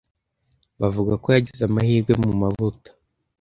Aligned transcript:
Bavuga 0.81 1.13
ko 1.23 1.27
yagize 1.35 1.61
amahirwe 1.65 2.13
mu 2.23 2.31
mavuta. 2.41 2.89